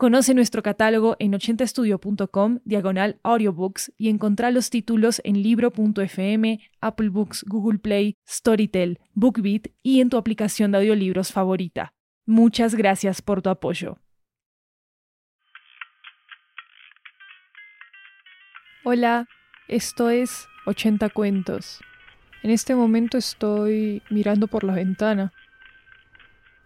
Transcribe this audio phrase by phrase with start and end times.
[0.00, 7.44] Conoce nuestro catálogo en 80estudio.com, diagonal audiobooks, y encontrá los títulos en libro.fm, Apple Books,
[7.46, 11.92] Google Play, Storytel, BookBeat y en tu aplicación de audiolibros favorita.
[12.24, 13.98] Muchas gracias por tu apoyo.
[18.84, 19.28] Hola,
[19.68, 21.78] esto es 80 cuentos.
[22.42, 25.30] En este momento estoy mirando por la ventana.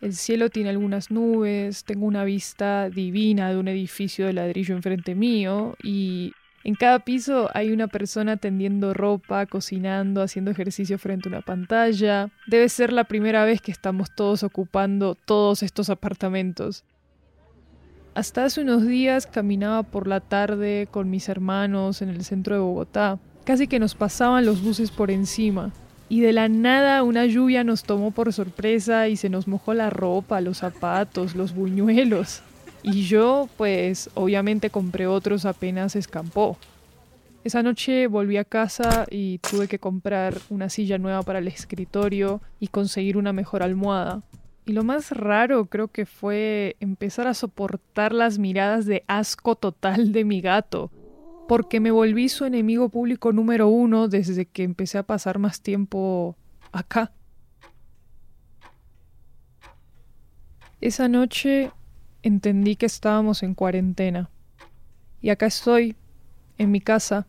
[0.00, 5.14] El cielo tiene algunas nubes, tengo una vista divina de un edificio de ladrillo enfrente
[5.14, 6.32] mío y
[6.64, 12.30] en cada piso hay una persona tendiendo ropa, cocinando, haciendo ejercicio frente a una pantalla.
[12.46, 16.84] Debe ser la primera vez que estamos todos ocupando todos estos apartamentos.
[18.14, 22.60] Hasta hace unos días caminaba por la tarde con mis hermanos en el centro de
[22.60, 23.18] Bogotá.
[23.44, 25.72] Casi que nos pasaban los buses por encima
[26.10, 29.90] y de la nada una lluvia nos tomó por sorpresa y se nos mojó la
[29.90, 32.42] ropa, los zapatos, los buñuelos.
[32.82, 36.58] Y yo, pues, obviamente compré otros apenas escampó.
[37.44, 42.40] Esa noche volví a casa y tuve que comprar una silla nueva para el escritorio
[42.58, 44.22] y conseguir una mejor almohada.
[44.66, 50.10] Y lo más raro creo que fue empezar a soportar las miradas de asco total
[50.10, 50.90] de mi gato
[51.50, 56.36] porque me volví su enemigo público número uno desde que empecé a pasar más tiempo
[56.70, 57.10] acá.
[60.80, 61.72] Esa noche
[62.22, 64.30] entendí que estábamos en cuarentena.
[65.20, 65.96] Y acá estoy,
[66.56, 67.26] en mi casa,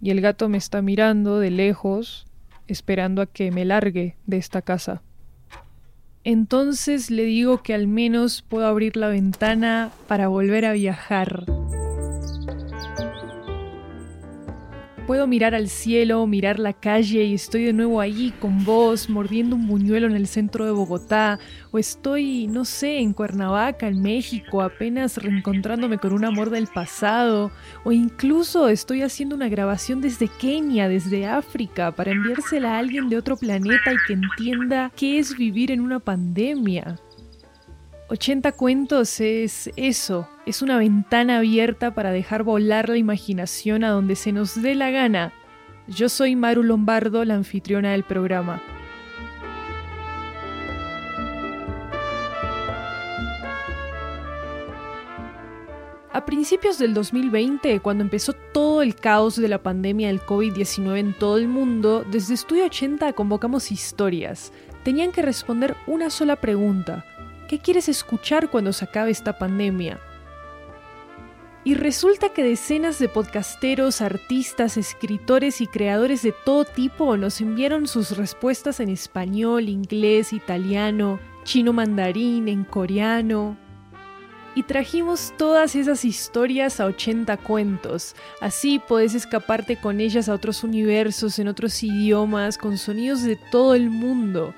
[0.00, 2.28] y el gato me está mirando de lejos,
[2.68, 5.02] esperando a que me largue de esta casa.
[6.22, 11.44] Entonces le digo que al menos puedo abrir la ventana para volver a viajar.
[15.06, 19.56] Puedo mirar al cielo, mirar la calle y estoy de nuevo ahí con vos, mordiendo
[19.56, 21.40] un buñuelo en el centro de Bogotá,
[21.72, 27.50] o estoy, no sé, en Cuernavaca, en México, apenas reencontrándome con un amor del pasado,
[27.84, 33.16] o incluso estoy haciendo una grabación desde Kenia, desde África, para enviársela a alguien de
[33.16, 36.96] otro planeta y que entienda qué es vivir en una pandemia.
[38.12, 44.16] 80 cuentos es eso, es una ventana abierta para dejar volar la imaginación a donde
[44.16, 45.32] se nos dé la gana.
[45.88, 48.60] Yo soy Maru Lombardo, la anfitriona del programa.
[56.12, 61.14] A principios del 2020, cuando empezó todo el caos de la pandemia del COVID-19 en
[61.14, 64.52] todo el mundo, desde Estudio 80 convocamos historias.
[64.84, 67.06] Tenían que responder una sola pregunta.
[67.52, 70.00] ¿Qué quieres escuchar cuando se acabe esta pandemia?
[71.64, 77.86] Y resulta que decenas de podcasteros, artistas, escritores y creadores de todo tipo nos enviaron
[77.86, 83.58] sus respuestas en español, inglés, italiano, chino mandarín, en coreano.
[84.54, 88.16] Y trajimos todas esas historias a 80 cuentos.
[88.40, 93.74] Así podés escaparte con ellas a otros universos, en otros idiomas, con sonidos de todo
[93.74, 94.54] el mundo.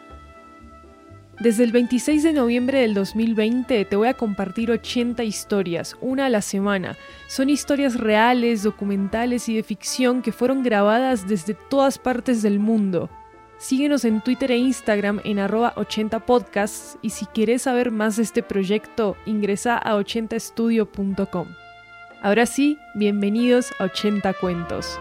[1.40, 6.28] Desde el 26 de noviembre del 2020 te voy a compartir 80 historias, una a
[6.28, 6.96] la semana.
[7.26, 13.10] Son historias reales, documentales y de ficción que fueron grabadas desde todas partes del mundo.
[13.58, 18.42] Síguenos en Twitter e Instagram en arroba 80podcasts y si quieres saber más de este
[18.42, 21.48] proyecto ingresa a 80estudio.com.
[22.22, 24.98] Ahora sí, bienvenidos a 80 cuentos.